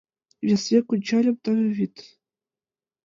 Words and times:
Вес 0.45 0.63
век 0.71 0.87
ончальым- 0.93 1.35
таве 1.43 1.67
вӱд. 1.77 1.95